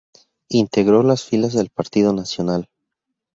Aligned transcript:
Integró 0.49 1.03
las 1.03 1.23
filas 1.25 1.53
del 1.53 1.69
Partido 1.69 2.11
Nacional. 2.11 2.67